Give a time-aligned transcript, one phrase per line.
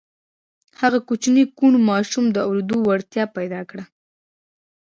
[0.81, 3.83] هغه کوچني کوڼ ماشوم د اورېدو وړتيا پيدا کړه.